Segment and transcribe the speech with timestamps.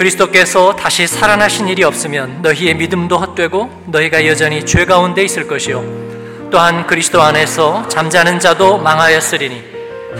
[0.00, 6.48] 그리스도께서 다시 살아나신 일이 없으면 너희의 믿음도 헛되고 너희가 여전히 죄 가운데 있을 것이요.
[6.50, 9.62] 또한 그리스도 안에서 잠자는 자도 망하였으리니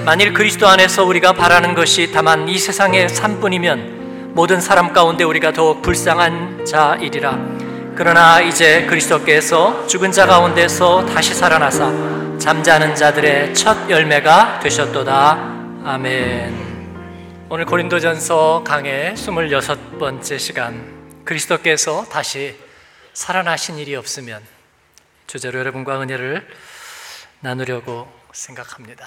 [0.05, 5.81] 만일 그리스도 안에서 우리가 바라는 것이 다만 이 세상의 삶뿐이면 모든 사람 가운데 우리가 더욱
[5.81, 7.39] 불쌍한 자이리라.
[7.95, 15.39] 그러나 이제 그리스도께서 죽은 자 가운데서 다시 살아나사 잠자는 자들의 첫 열매가 되셨도다.
[15.87, 16.70] 아멘
[17.53, 22.57] 오늘 고린도전서 강의 26번째 시간 그리스도께서 다시
[23.13, 24.41] 살아나신 일이 없으면
[25.27, 26.47] 주제로 여러분과 은혜를
[27.41, 29.05] 나누려고 생각합니다.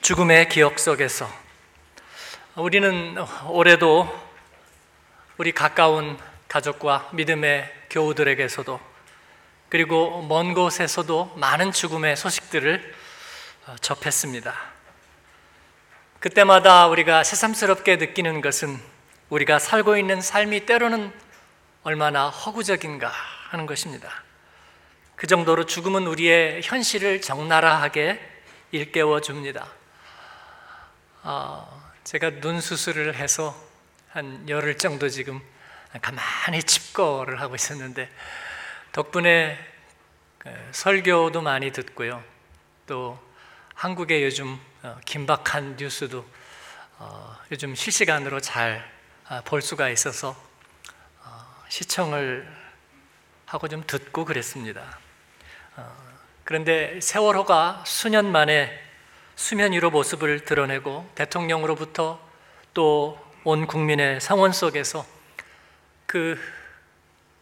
[0.00, 1.28] 죽음의 기억 속에서
[2.56, 4.08] 우리는 올해도
[5.36, 8.80] 우리 가까운 가족과 믿음의 교우들에게서도
[9.68, 12.94] 그리고 먼 곳에서도 많은 죽음의 소식들을
[13.82, 14.71] 접했습니다.
[16.22, 18.78] 그때마다 우리가 새삼스럽게 느끼는 것은
[19.28, 21.12] 우리가 살고 있는 삶이 때로는
[21.82, 23.12] 얼마나 허구적인가
[23.50, 24.22] 하는 것입니다.
[25.16, 28.20] 그 정도로 죽음은 우리의 현실을 적나라하게
[28.70, 29.66] 일깨워 줍니다.
[31.24, 33.60] 어, 제가 눈 수술을 해서
[34.10, 35.40] 한 열흘 정도 지금
[36.00, 38.08] 가만히 칩거를 하고 있었는데
[38.92, 39.58] 덕분에
[40.38, 42.22] 그 설교도 많이 듣고요.
[42.86, 43.18] 또
[43.74, 44.70] 한국의 요즘 어,
[45.04, 46.24] 긴박한 뉴스도
[46.98, 50.36] 어, 요즘 실시간으로 잘볼 아, 수가 있어서
[51.24, 52.46] 어, 시청을
[53.46, 54.98] 하고 좀 듣고 그랬습니다.
[56.44, 58.78] 그런데 세월호가 수년 만에
[59.36, 62.20] 수면 위로 모습을 드러내고 대통령으로부터
[62.74, 65.04] 또 온 국민의 상원 속에서
[66.06, 66.38] 그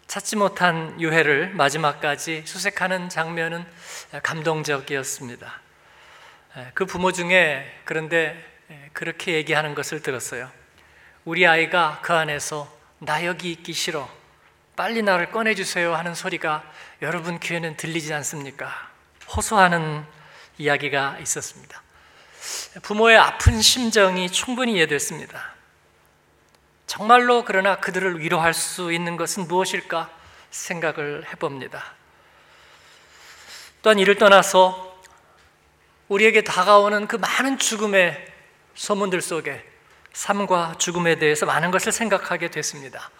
[0.06, 3.66] 찾지 못한 유해를 마지막까지 수색하는 장면은
[4.22, 5.60] 감동적이었습니다.
[6.56, 10.50] 예, 그 부모 중에 그런데 예, 그렇게 얘기하는 것을 들었어요.
[11.24, 14.08] 우리 아이가 그 안에서 나 여기 있기 싫어.
[14.74, 16.64] 빨리 나를 꺼내주세요 하는 소리가
[17.02, 18.90] 여러분 귀에는 들리지 않습니까?
[19.36, 20.04] 호소하는
[20.58, 21.82] 이야기가 있었습니다.
[22.82, 25.54] 부모의 아픈 심정이 충분히 이해됐습니다.
[26.86, 30.10] 정말로 그러나 그들을 위로할 수 있는 것은 무엇일까
[30.50, 31.94] 생각을 해봅니다.
[33.82, 34.89] 또한 이를 떠나서
[36.10, 38.26] 우리에게 다가오는 그 많은 죽음의
[38.74, 39.64] 소문들 속에
[40.12, 43.10] 삶과 죽음에 대해서 많은 것을 생각하게 됐습니다.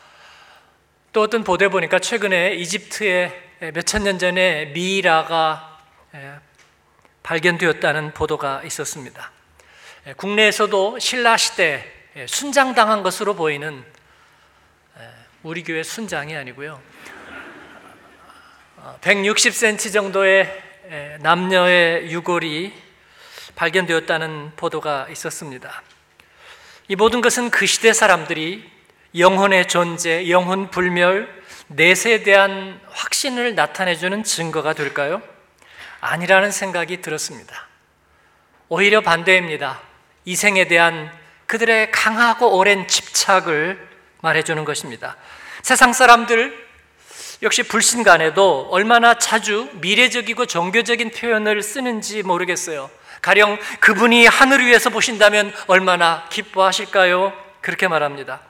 [1.13, 5.79] 또 어떤 보도에 보니까 최근에 이집트에 몇 천 년 전에 미이라가
[7.23, 9.31] 발견되었다는 보도가 있었습니다.
[10.17, 11.85] 국내에서도 신라 시대
[12.27, 13.85] 순장당한 것으로 보이는
[15.45, 16.83] 우리 교회 순장이 아니고요.
[19.01, 20.70] 160cm 정도의
[21.21, 22.73] 남녀의 유골이
[23.55, 25.83] 발견되었다는 보도가 있었습니다.
[26.89, 28.69] 이 모든 것은 그 시대 사람들이
[29.17, 35.23] 영혼의 존재, 영혼 불멸, 내세에 대한 확신을 나타내주는 증거가 될까요?
[36.01, 37.69] 아니라는 생각이 들었습니다.
[38.69, 39.81] 오히려 반대입니다.
[40.25, 41.13] 이생에 대한
[41.47, 43.89] 그들의 강하고 오랜 집착을
[44.23, 45.17] 말해주는 것입니다.
[45.63, 46.70] 세상 사람들,
[47.43, 52.91] 역시 불신 간에도 얼마나 자주 미래적이고 종교적인 표현을 쓰는지 모르겠어요.
[53.23, 57.33] 가령 그분이 하늘 위에서 보신다면 얼마나 기뻐하실까요?
[57.61, 58.41] 그렇게 말합니다.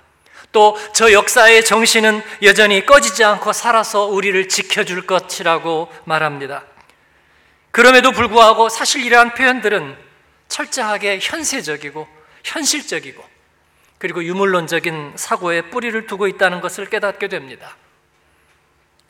[0.53, 6.65] 또 저 역사의 정신은 여전히 꺼지지 않고 살아서 우리를 지켜줄 것이라고 말합니다.
[7.71, 9.97] 그럼에도 불구하고 사실 이러한 표현들은
[10.49, 12.07] 철저하게 현세적이고
[12.45, 13.25] 현실적이고
[13.99, 17.77] 그리고 유물론적인 사고에 뿌리를 두고 있다는 것을 깨닫게 됩니다.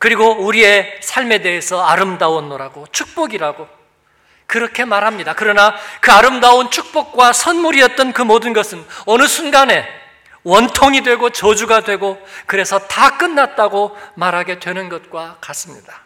[0.01, 3.67] 그리고 우리의 삶에 대해서 아름다웠노라고 축복이라고
[4.47, 5.35] 그렇게 말합니다.
[5.35, 9.87] 그러나 그 아름다운 축복과 선물이었던 그 모든 것은 어느 순간에
[10.41, 16.01] 원통이 되고 저주가 되고 그래서 다 끝났다고 말하게 되는 것과 같습니다.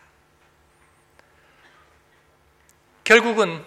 [3.05, 3.63] 결국은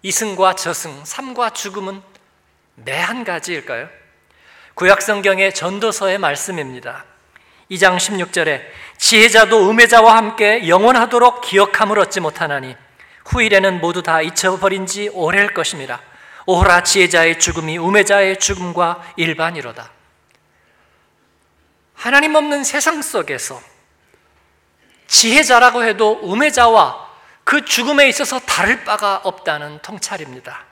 [0.00, 2.00] 이승과 저승, 삶과 죽음은
[2.76, 3.90] 매한 가지일까요?
[4.76, 7.04] 구약성경의 전도서의 말씀입니다.
[7.70, 8.62] 2장 16절에
[8.98, 12.76] 지혜자도 음해자와 함께 영원하도록 기억함을 얻지 못하나니
[13.26, 16.00] 후일에는 모두 다 잊혀버린 지 오래일 것입니다.
[16.46, 19.90] 오라 지혜자의 죽음이 음해자의 죽음과 일반이로다.
[21.94, 23.60] 하나님 없는 세상 속에서
[25.08, 27.06] 지혜자라고 해도 음해자와
[27.44, 30.64] 그 죽음에 있어서 다를 바가 없다는 통찰입니다.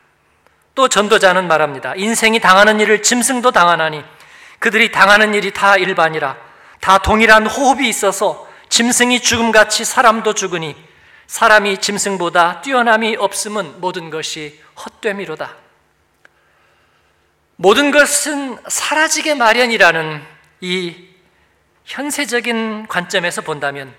[0.75, 1.95] 또 전도자는 말합니다.
[1.97, 4.05] 인생이 당하는 일을 짐승도 당하나니
[4.59, 6.37] 그들이 당하는 일이 다 일반이라
[6.85, 10.77] 다 동일한 호흡이 있어서 짐승이 죽음같이 사람도 죽으니
[11.27, 15.57] 사람이 짐승보다 뛰어남이 없음은 모든 것이 헛됨이로다.
[17.57, 20.23] 모든 것은 사라지게 마련이라는
[20.61, 21.09] 이
[21.87, 23.95] 현세적인 관점에서 본다면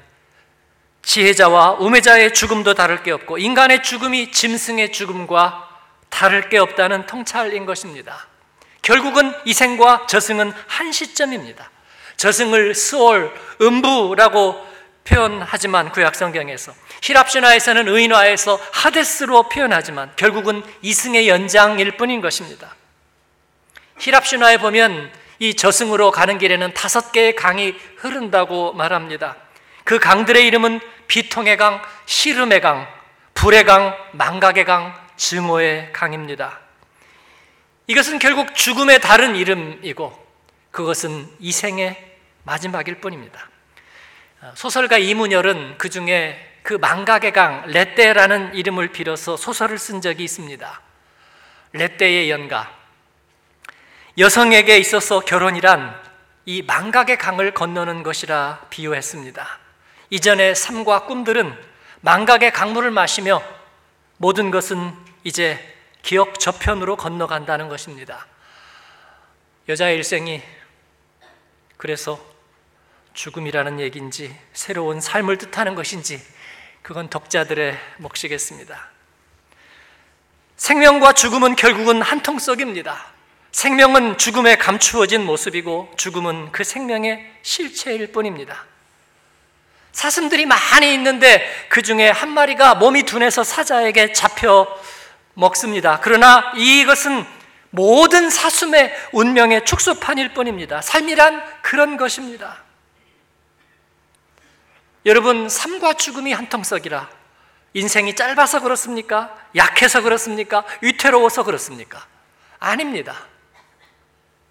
[1.01, 5.69] 지혜자와 우매자의 죽음도 다를 게 없고 인간의 죽음이 짐승의 죽음과
[6.09, 8.27] 다를 게 없다는 통찰인 것입니다.
[8.83, 11.71] 결국은 이생과 저승은 한 시점입니다.
[12.17, 14.65] 저승을 스올, 음부라고
[15.03, 22.75] 표현하지만 구약 성경에서 히랍 신화에서는 의인화에서 하데스로 표현하지만 결국은 이승의 연장일 뿐인 것입니다.
[23.99, 29.35] 히랍 신화에 보면 이 저승으로 가는 길에는 다섯 개의 강이 흐른다고 말합니다.
[29.83, 32.87] 그 강들의 이름은 비통의 강, 시름의 강,
[33.35, 36.59] 불의 강, 망각의 강, 증오의 강입니다.
[37.87, 40.24] 이것은 결국 죽음의 다른 이름이고
[40.75, 43.49] 그것은 이 생의 마지막일 뿐입니다.
[44.55, 50.81] 소설가 이문열은 그 중에 그 망각의 강, 레떼라는 이름을 빌어서 소설을 쓴 적이 있습니다.
[51.71, 52.77] 레떼의 연가.
[54.17, 55.97] 여성에게 있어서 결혼이란
[56.45, 59.59] 이 망각의 강을 건너는 것이라 비유했습니다.
[60.09, 61.57] 이전의 삶과 꿈들은
[62.01, 63.41] 망각의 강물을 마시며
[64.17, 64.93] 모든 것은
[65.23, 65.57] 이제
[66.01, 68.27] 기억 저편으로 건너간다는 것입니다.
[69.69, 70.43] 여자의 일생이
[71.85, 72.19] 그래서
[73.13, 76.19] 죽음이라는 얘기인지 새로운 삶을 뜻하는 것인지
[76.81, 78.89] 그건 독자들의 몫이겠습니다.
[80.57, 83.05] 생명과 죽음은 결국은 한 통속입니다.
[83.51, 88.65] 생명은 죽음에 감추어진 모습이고 죽음은 그 생명의 실체일 뿐입니다.
[89.91, 94.67] 사슴들이 많이 있는데 그 중에 한 마리가 몸이 둔해서 사자에게 잡혀
[95.35, 95.99] 먹습니다.
[96.01, 97.34] 그러나 이것은
[97.75, 100.81] 모든 사슴의 운명의 축소판일 뿐입니다.
[100.81, 102.63] 삶이란 그런 것입니다.
[105.05, 107.09] 여러분, 삶과 죽음이 한통석이라
[107.73, 109.35] 인생이 짧아서 그렇습니까?
[109.55, 110.63] 약해서 그렇습니까?
[110.81, 112.07] 위태로워서 그렇습니까?
[112.59, 113.25] 아닙니다.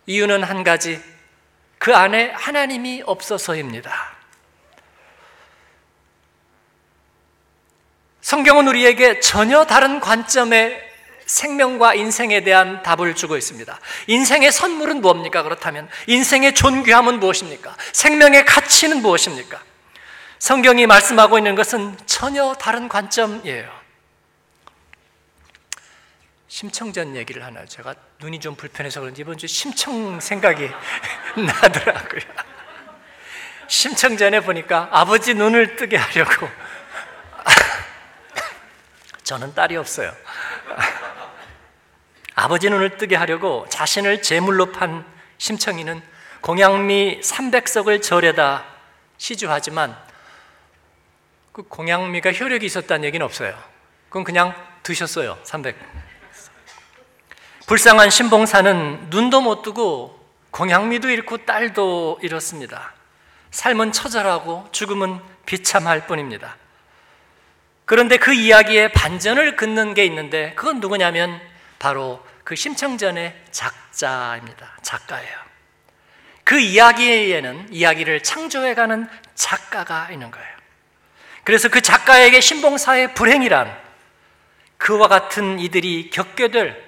[0.06, 1.02] 이유는 한 가지,
[1.78, 4.12] 그 안에 하나님이 없어서입니다.
[8.20, 10.93] 성경은 우리에게 전혀 다른 관점의
[11.26, 13.78] 생명과 인생에 대한 답을 주고 있습니다.
[14.06, 15.42] 인생의 선물은 무엇입니까?
[15.42, 17.76] 그렇다면 인생의 존귀함은 무엇입니까?
[17.92, 19.62] 생명의 가치는 무엇입니까?
[20.38, 23.84] 성경이 말씀하고 있는 것은 전혀 다른 관점이에요.
[26.48, 30.70] 심청전 얘기를 하나 제가 눈이 좀 불편해서 그런지 이번 주 심청 생각이
[31.36, 32.20] 나더라고요.
[33.66, 36.48] 심청전에 보니까 아버지 눈을 뜨게 하려고
[39.24, 40.14] 저는 딸이 없어요.
[42.34, 45.04] 아버지 눈을 뜨게 하려고 자신을 제물로 판
[45.38, 46.02] 심청이는
[46.40, 48.64] 공양미 300석을 절에다
[49.16, 49.96] 시주하지만
[51.52, 53.56] 그 공양미가 효력이 있었다는 얘기는 없어요.
[54.08, 55.38] 그건 그냥 드셨어요.
[55.44, 55.76] 300.
[57.66, 60.20] 불쌍한 신봉사는 눈도 못 뜨고
[60.50, 62.92] 공양미도 잃고 딸도 잃었습니다.
[63.50, 66.56] 삶은 처절하고 죽음은 비참할 뿐입니다.
[67.84, 71.40] 그런데 그 이야기에 반전을 긋는 게 있는데 그건 누구냐면
[71.84, 74.78] 바로 그 심청전의 작자입니다.
[74.80, 75.38] 작가예요.
[76.42, 80.48] 그 이야기에는 이야기를 창조해가는 작가가 있는 거예요.
[81.42, 83.78] 그래서 그 작가에게 신봉사의 불행이란
[84.78, 86.82] 그와 같은 이들이 겪게 될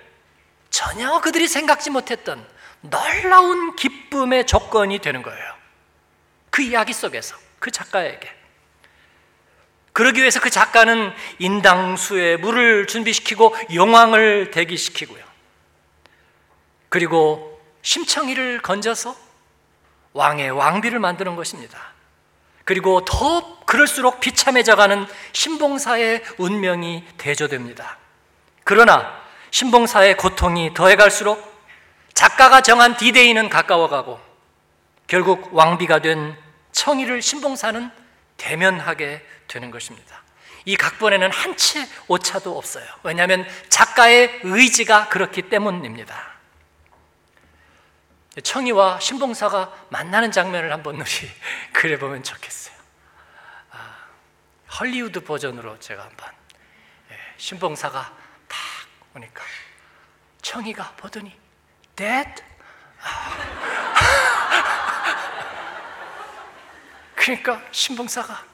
[0.70, 2.42] 전혀 그들이 생각지 못했던
[2.80, 5.54] 놀라운 기쁨의 조건이 되는 거예요.
[6.48, 8.34] 그 이야기 속에서 그 작가에게.
[9.96, 15.24] 그러기 위해서 그 작가는 인당수에 물을 준비시키고 용왕을 대기시키고요.
[16.90, 19.16] 그리고 심청이를 건져서
[20.12, 21.78] 왕의 왕비를 만드는 것입니다.
[22.64, 27.96] 그리고 더 그럴수록 비참해져가는 신봉사의 운명이 대조됩니다.
[28.64, 29.18] 그러나
[29.50, 31.42] 신봉사의 고통이 더해갈수록
[32.12, 34.20] 작가가 정한 디데이는 가까워가고
[35.06, 36.36] 결국 왕비가 된
[36.72, 37.90] 청이를 신봉사는
[38.36, 40.22] 대면하게 되는 것입니다.
[40.64, 42.84] 이 각본에는 한 채 오차도 없어요.
[43.02, 46.36] 왜냐하면 작가의 의지가 그렇기 때문입니다.
[48.42, 51.10] 청이와 신봉사가 만나는 장면을 한번 우리
[51.72, 52.76] 그려보면 좋겠어요.
[53.72, 53.96] 아,
[54.78, 56.30] 헐리우드 버전으로 제가 한번
[57.10, 58.12] 예, 신봉사가
[58.48, 58.58] 딱
[59.14, 59.42] 오니까
[60.42, 61.34] 청이가 보더니
[61.94, 62.42] Dad?
[63.00, 63.36] 아.
[67.14, 68.44] 그러니까 신봉사가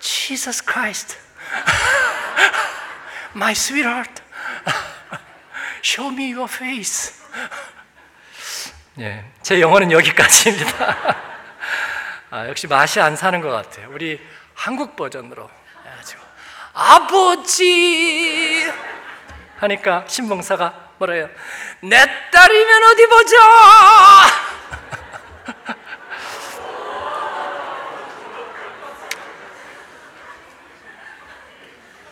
[0.00, 1.16] Jesus Christ,
[3.34, 4.22] my sweetheart,
[5.82, 7.14] show me your face.
[8.98, 10.96] 예, 제 영어는 여기까지입니다.
[12.30, 13.88] 아, 역시 맛이 안 사는 것 같아요.
[13.90, 14.20] 우리
[14.54, 15.48] 한국 버전으로
[15.84, 16.20] 해가지고
[16.72, 18.70] 아버지
[19.58, 21.28] 하니까 신봉사가 뭐래요?
[21.82, 21.96] 내
[22.30, 23.36] 딸이면 어디 보자!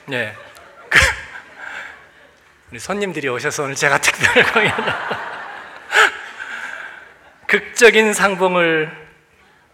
[0.09, 0.35] 네.
[2.71, 4.73] 우리 손님들이 오셔서 오늘 제가 특별 공연
[7.47, 9.09] 극적인 상봉을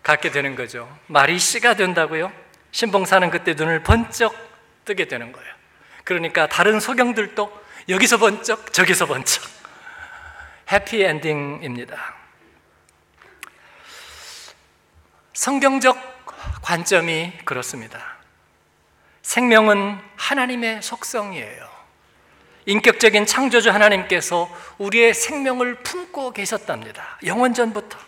[0.03, 0.93] 갖게 되는 거죠.
[1.07, 2.33] 말이 씨가 된다고요?
[2.73, 4.35] 신봉사는 그때 눈을 번쩍
[4.85, 5.55] 뜨게 되는 거예요.
[6.03, 9.45] 그러니까 다른 소경들도 여기서 번쩍 저기서 번쩍
[10.73, 12.15] 해피 엔딩입니다.
[15.33, 15.97] 성경적
[16.63, 18.14] 관점이 그렇습니다.
[19.25, 21.75] 생명은 하나님의 속성이에요.
[22.67, 27.19] 인격적인 창조주 하나님께서 우리의 생명을 품고 계셨답니다.
[27.25, 27.99] 영원전부터.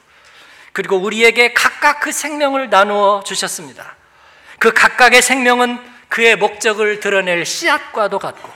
[0.72, 3.96] 그리고 우리에게 각각 그 생명을 나누어 주셨습니다.
[4.58, 8.50] 그 각각의 생명은 그의 목적을 드러낼 씨앗과도 같고,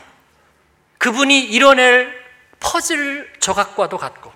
[0.98, 2.14] 그분이 이뤄낼
[2.60, 4.32] 퍼즐 조각과도 같고,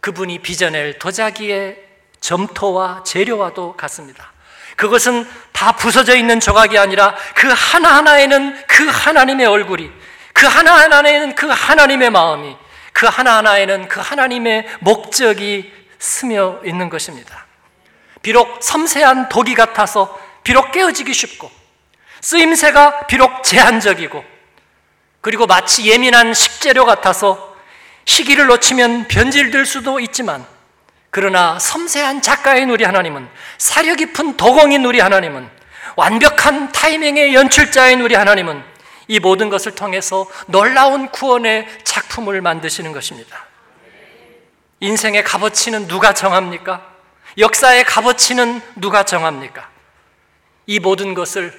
[0.00, 1.84] 그분이 빚어낼 도자기의
[2.20, 4.32] 점토와 재료와도 같습니다.
[4.76, 9.90] 그것은 다 부서져 있는 조각이 아니라 그 하나하나에는 그 하나님의 얼굴이
[10.36, 12.54] 그 하나하나에는 그 하나님의 마음이,
[12.92, 17.46] 그 하나하나에는 그 하나님의 목적이 스며 있는 것입니다.
[18.20, 21.50] 비록 섬세한 독이 같아서 비록 깨어지기 쉽고,
[22.20, 24.22] 쓰임새가 비록 제한적이고,
[25.22, 27.56] 그리고 마치 예민한 식재료 같아서
[28.04, 30.46] 시기를 놓치면 변질될 수도 있지만,
[31.16, 35.48] 그러나 섬세한 작가인 우리 하나님은, 사려 깊은 도공인 우리 하나님은,
[35.96, 38.62] 완벽한 타이밍의 연출자인 우리 하나님은
[39.08, 43.46] 이 모든 것을 통해서 놀라운 구원의 작품을 만드시는 것입니다.
[44.80, 46.86] 인생의 값어치는 누가 정합니까?
[47.38, 49.70] 역사의 값어치는 누가 정합니까?
[50.66, 51.50] 이 모든 것을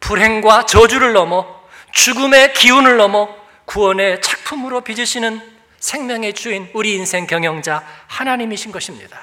[0.00, 1.44] 불행과 저주를 넘어
[1.92, 3.28] 죽음의 기운을 넘어
[3.66, 9.18] 구원의 작품으로 빚으시는 생명의 주인, 우리 인생 경영자 하나님이신 것입니다.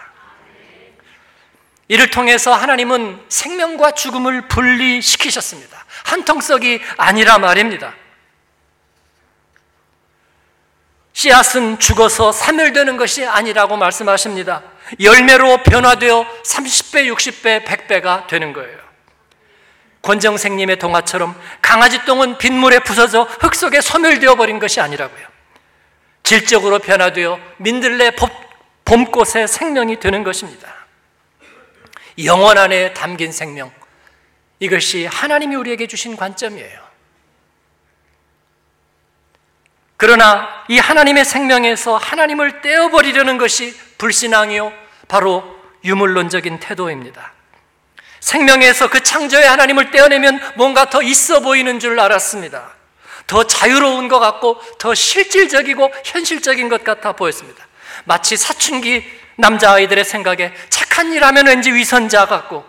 [1.88, 5.86] 이를 통해서 하나님은 생명과 죽음을 분리시키셨습니다.
[6.06, 7.94] 한통속이 아니라 말입니다.
[11.14, 14.64] 씨앗은 죽어서 사멸되는 것이 아니라고 말씀하십니다.
[15.00, 18.78] 열매로 변화되어 30배, 60배, 100배가 되는 거예요.
[20.02, 25.35] 권정생님의 동화처럼 강아지 똥은 빗물에 부서져 흙 속에 소멸되어 버린 것이 아니라고요.
[26.26, 28.16] 질적으로 변화되어 민들레
[28.84, 30.74] 봄꽃의 생명이 되는 것입니다.
[32.24, 33.72] 영원 안에 담긴 생명,
[34.60, 36.86] 이것이 하나님이 우리에게 주신 관점이에요.
[39.98, 44.74] 그러나 이 하나님의 생명에서 하나님을 떼어버리려는 것이 불신앙이요.
[45.08, 45.44] 바로
[45.84, 47.34] 유물론적인 태도입니다.
[48.20, 52.75] 생명에서 그 창조의 하나님을 떼어내면 뭔가 더 있어 보이는 줄 알았습니다.
[53.28, 57.66] 더 자유로운 것 같고 더 실질적이고 현실적인 것 같아 보였습니다.
[58.06, 59.04] 마치 사춘기
[59.38, 62.66] 남자아이들의 생각에 착한 일 하면 왠지 위선자 같고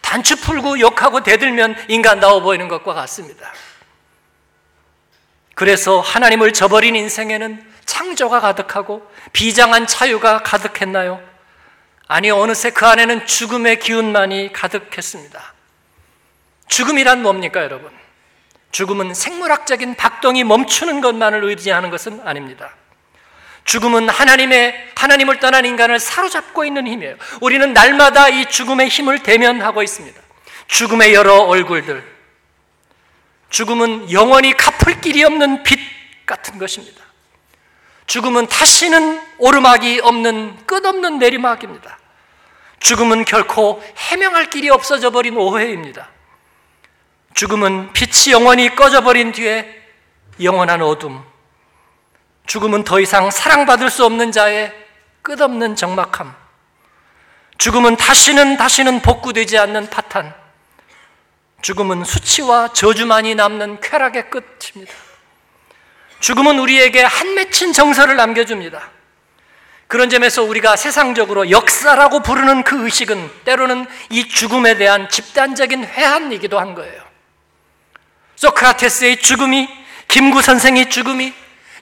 [0.00, 3.52] 단추 풀고 욕하고 대들면 인간다워 보이는 것과 같습니다.
[5.54, 11.22] 그래서 하나님을 저버린 인생에는 창조가 가득하고 비장한 차유가 가득했나요?
[12.06, 15.54] 아니, 어느새 그 안에는 죽음의 기운만이 가득했습니다.
[16.68, 17.90] 죽음이란 뭡니까, 여러분?
[18.74, 22.74] 죽음은 생물학적인 박동이 멈추는 것만을 의지하는 것은 아닙니다.
[23.62, 27.14] 죽음은 하나님의 하나님을 떠난 인간을 사로잡고 있는 힘이에요.
[27.40, 30.20] 우리는 날마다 이 죽음의 힘을 대면하고 있습니다.
[30.66, 32.04] 죽음의 여러 얼굴들.
[33.48, 35.78] 죽음은 영원히 갚을 길이 없는 빛
[36.26, 37.00] 같은 것입니다.
[38.08, 41.96] 죽음은 다시는 오르막이 없는 끝없는 내리막입니다.
[42.80, 46.08] 죽음은 결코 해명할 길이 없어져 버린 오해입니다.
[47.34, 49.82] 죽음은 빛이 영원히 꺼져 버린 뒤에
[50.40, 51.22] 영원한 어둠,
[52.46, 54.72] 죽음은 더 이상 사랑받을 수 없는 자의
[55.22, 56.34] 끝없는 적막함.
[57.58, 60.32] 죽음은 다시는 다시는 복구되지 않는 파탄.
[61.62, 64.92] 죽음은 수치와 저주만이 남는 쾌락의 끝입니다.
[66.20, 68.90] 죽음은 우리에게 한 맺힌 정서를 남겨줍니다.
[69.88, 76.74] 그런 점에서 우리가 세상적으로 역사라고 부르는 그 의식은 때로는 이 죽음에 대한 집단적인 회한이기도 한
[76.74, 77.03] 거예요.
[78.36, 79.68] 소크라테스의 죽음이,
[80.08, 81.32] 김구 선생의 죽음이,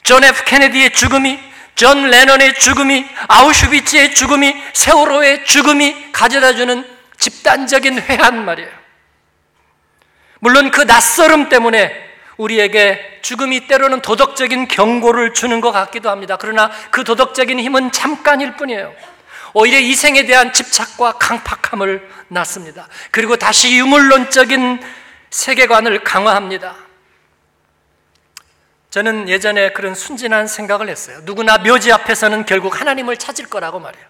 [0.03, 1.39] 존 F 케네디의 죽음이,
[1.75, 6.85] 존 레넌의 죽음이, 아우슈비츠의 죽음이, 세월호의 죽음이 가져다주는
[7.19, 8.71] 집단적인 회한 말이에요.
[10.41, 16.37] 물론 그 낯설음 때문에 우리에게 죽음이 때로는 도덕적인 경고를 주는 것 같기도 합니다.
[16.41, 18.93] 그러나 그 도덕적인 힘은 잠깐일 뿐이에요.
[19.55, 22.89] 오히려 이 생에 대한 집착과 강팍함을 낳습니다.
[23.11, 24.81] 그리고 다시 유물론적인
[25.33, 26.77] 세계관을 강화합니다.
[28.91, 31.21] 저는 예전에 그런 순진한 생각을 했어요.
[31.23, 34.05] 누구나 묘지 앞에서는 결국 하나님을 찾을 거라고 말해요.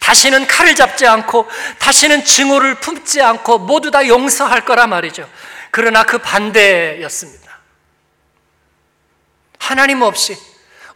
[0.00, 1.48] 다시는 칼을 잡지 않고
[1.78, 5.28] 다시는 증오를 품지 않고 모두 다 용서할 거라 말이죠.
[5.70, 7.58] 그러나 그 반대였습니다.
[9.60, 10.36] 하나님 없이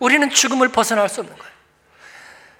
[0.00, 1.52] 우리는 죽음을 벗어날 수 없는 거예요.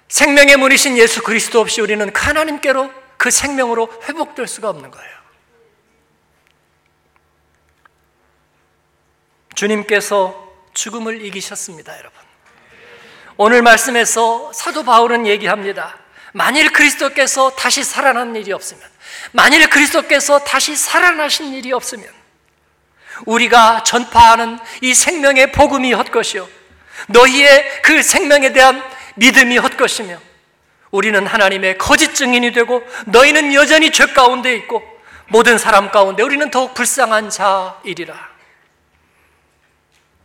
[0.07, 5.22] 생명의 문이신 예수 그리스도 없이 우리는 그 하나님께로 그 생명으로 회복될 수가 없는 거예요.
[9.63, 12.19] 주님께서 죽음을 이기셨습니다, 여러분.
[13.37, 15.97] 오늘 말씀에서 사도 바울은 얘기합니다.
[16.33, 18.83] 만일 그리스도께서 다시 살아난 일이 없으면,
[19.31, 22.05] 만일 그리스도께서 다시 살아나신 일이 없으면,
[23.25, 26.45] 우리가 전파하는 이 생명의 복음이 헛것이요.
[27.07, 28.83] 너희의 그 생명에 대한
[29.15, 30.19] 믿음이 헛것이며,
[30.91, 34.83] 우리는 하나님의 거짓 증인이 되고, 너희는 여전히 죄 가운데 있고,
[35.27, 38.32] 모든 사람 가운데 우리는 더욱 불쌍한 자이리라.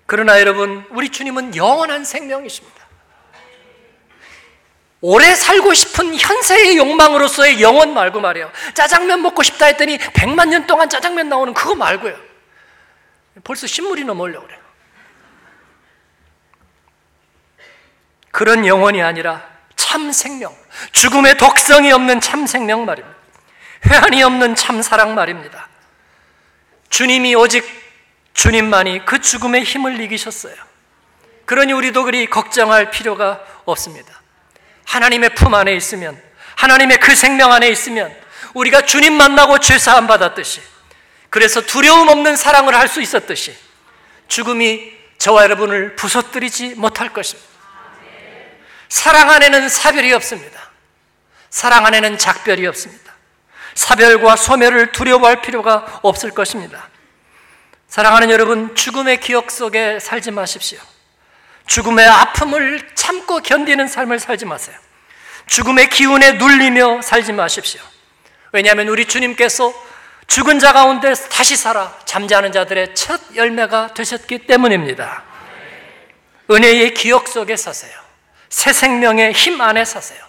[0.08, 2.78] 그러나 여러분, 우리 주님은 영원한 생명이십니다.
[5.02, 8.50] 오래 살고 싶은 현세의 욕망으로서의 영원 말고 말이에요.
[8.72, 12.16] 짜장면 먹고 싶다 했더니 100만 년 동안 짜장면 나오는 그거 말고요.
[13.44, 14.60] 벌써 신물이 넘어오려고 그래요.
[18.30, 19.46] 그런 영혼이 아니라
[19.76, 20.56] 참 생명,
[20.92, 23.18] 죽음의 독성이 없는 참 생명 말입니다.
[23.84, 25.68] 회한이 없는 참 사랑 말입니다.
[26.88, 27.87] 주님이 오직
[28.38, 30.54] 주님만이 그 죽음의 힘을 이기셨어요.
[31.44, 34.22] 그러니 우리도 그리 걱정할 필요가 없습니다.
[34.84, 36.22] 하나님의 품 안에 있으면,
[36.54, 38.14] 하나님의 그 생명 안에 있으면,
[38.54, 40.62] 우리가 주님 만나고 죄사함 받았듯이,
[41.30, 43.56] 그래서 두려움 없는 사랑을 할 수 있었듯이,
[44.28, 47.48] 죽음이 저와 여러분을 부서뜨리지 못할 것입니다.
[48.88, 50.70] 사랑 안에는 사별이 없습니다.
[51.50, 53.14] 사랑 안에는 작별이 없습니다.
[53.74, 56.88] 사별과 소멸을 두려워할 필요가 없을 것입니다.
[57.88, 60.78] 사랑하는 여러분, 죽음의 기억 속에 살지 마십시오.
[61.66, 64.76] 죽음의 아픔을 참고 견디는 삶을 살지 마세요.
[65.46, 67.80] 죽음의 기운에 눌리며 살지 마십시오.
[68.52, 69.72] 왜냐하면 우리 주님께서
[70.26, 75.24] 죽은 자 가운데 다시 살아 잠자는 자들의 첫 열매가 되셨기 때문입니다.
[76.50, 77.92] 은혜의 기억 속에 사세요.
[78.50, 80.22] 새 생명의 힘 안에 사세요.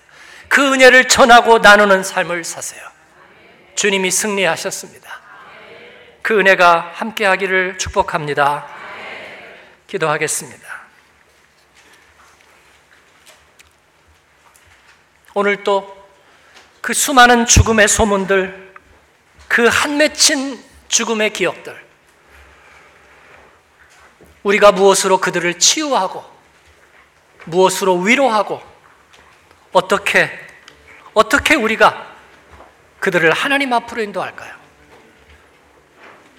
[0.48, 2.82] 그 은혜를 전하고 나누는 삶을 사세요.
[3.76, 5.19] 주님이 승리하셨습니다.
[6.22, 8.68] 그 은혜가 함께 하기를 축복합니다.
[9.88, 10.80] 기도하겠습니다.
[15.34, 16.00] 오늘 또
[16.82, 18.74] 그 수많은 죽음의 소문들,
[19.48, 21.88] 그 한 맺힌 죽음의 기억들,
[24.44, 26.24] 우리가 무엇으로 그들을 치유하고,
[27.46, 28.62] 무엇으로 위로하고,
[29.72, 30.32] 어떻게,
[31.14, 32.08] 어떻게 우리가
[33.00, 34.59] 그들을 하나님 앞으로 인도할까요?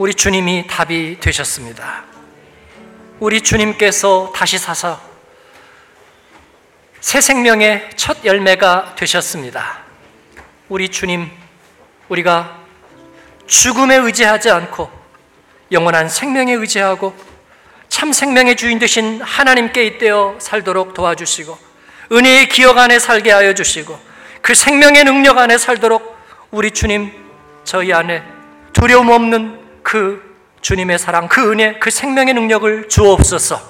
[0.01, 2.05] 우리 주님이 답이 되셨습니다.
[3.19, 4.99] 우리 주님께서 다시 사서
[7.03, 9.81] 새 생명의 첫 열매가 되셨습니다.
[10.71, 11.31] 우리 주님,
[12.09, 12.61] 우리가
[13.47, 14.91] 죽음에 의지하지 않고
[15.71, 17.15] 영원한 생명에 의지하고
[17.91, 21.59] 참 생명의 주인 되신 하나님께 잇대어 살도록 도와주시고
[22.13, 24.01] 은혜의 기억 안에 살게 하여 주시고
[24.41, 26.17] 그 생명의 능력 안에 살도록
[26.51, 27.13] 우리 주님
[27.65, 28.25] 저희 안에
[28.73, 30.23] 두려움 없는 그
[30.61, 33.61] 주님의 사랑, 그 은혜, 그 생명의 능력을 주옵소서.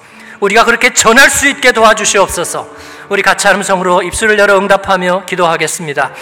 [0.40, 2.68] 우리가 그렇게 전할 수 있게 도와주시옵소서.
[3.08, 6.12] 우리 같이 함성으로 입술을 열어 응답하며 기도하겠습니다.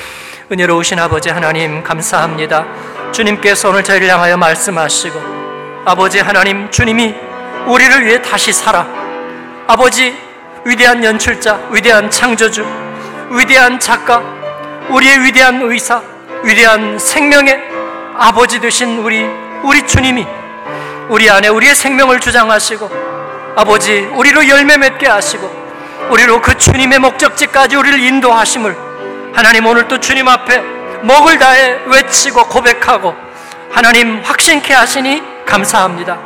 [0.51, 2.66] 은혜로우신 아버지 하나님 감사합니다.
[3.12, 5.38] 주님께서 오늘 저희를 향하여 말씀하시고
[5.85, 7.14] 아버지 하나님 주님이
[7.66, 8.87] 우리를 위해 다시 살아
[9.66, 10.16] 아버지
[10.64, 12.64] 위대한 연출자, 위대한 창조주,
[13.31, 14.22] 위대한 작가,
[14.90, 16.03] 우리의 위대한 의사,
[16.42, 17.61] 위대한 생명의
[18.16, 20.27] 아버지 되신 우리 우리 주님이
[21.09, 22.90] 우리 안에 우리의 생명을 주장하시고
[23.57, 25.51] 아버지 우리로 열매 맺게 하시고
[26.11, 28.77] 우리로 그 주님의 목적지까지 우리를 인도하심을
[29.35, 30.59] 하나님 오늘 또 주님 앞에
[31.03, 33.14] 목을 다해 외치고 고백하고
[33.71, 36.18] 하나님 확신케 하시니 감사합니다.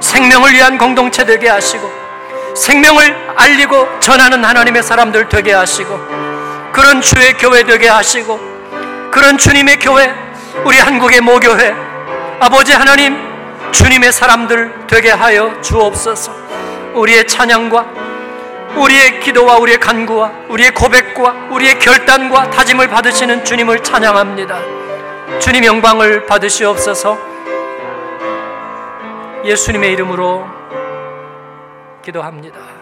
[0.00, 1.90] 생명을 위한 공동체 되게 하시고
[2.56, 5.98] 생명을 알리고 전하는 하나님의 사람들 되게 하시고
[6.72, 8.40] 그런 주의 교회 되게 하시고
[9.10, 10.12] 그런 주님의 교회
[10.64, 11.89] 우리 한국의 모교회
[12.42, 13.18] 아버지 하나님
[13.70, 16.34] 주님의 사람들 되게 하여 주옵소서
[16.94, 17.92] 우리의 찬양과
[18.76, 24.58] 우리의 기도와 우리의 간구와 우리의 고백과 우리의 결단과 다짐을 받으시는 주님을 찬양합니다.
[25.38, 27.18] 주님 영광을 받으시옵소서
[29.44, 30.46] 예수님의 이름으로
[32.02, 32.79] 기도합니다.